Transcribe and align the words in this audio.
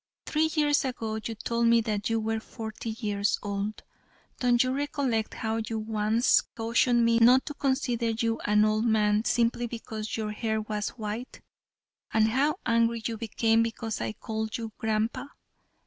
"Three 0.25 0.49
years 0.55 0.83
ago 0.83 1.19
you 1.23 1.35
told 1.35 1.67
me 1.67 1.79
that 1.81 2.09
you 2.09 2.19
were 2.19 2.39
forty 2.39 2.89
years 2.89 3.37
old. 3.43 3.83
Don't 4.39 4.63
you 4.63 4.71
recollect 4.71 5.35
how 5.35 5.57
you 5.57 5.77
once 5.77 6.41
cautioned 6.57 7.05
me 7.05 7.19
not 7.19 7.45
to 7.45 7.53
consider 7.53 8.09
you 8.09 8.39
an 8.45 8.65
old 8.65 8.85
man 8.85 9.25
simply 9.25 9.67
because 9.67 10.17
your 10.17 10.31
hair 10.31 10.59
was 10.59 10.89
white, 10.97 11.41
and 12.11 12.29
how 12.29 12.55
angry 12.65 13.03
you 13.05 13.15
became 13.15 13.61
because 13.61 14.01
I 14.01 14.13
called 14.13 14.57
you 14.57 14.71
Grandpa? 14.79 15.25